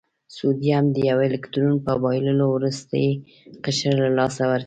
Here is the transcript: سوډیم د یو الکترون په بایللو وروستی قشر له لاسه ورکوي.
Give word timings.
سوډیم 0.35 0.85
د 0.95 0.97
یو 1.09 1.17
الکترون 1.29 1.75
په 1.85 1.91
بایللو 2.03 2.45
وروستی 2.51 3.05
قشر 3.63 3.93
له 4.03 4.09
لاسه 4.17 4.43
ورکوي. 4.51 4.59